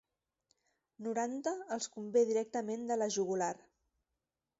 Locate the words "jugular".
3.17-3.51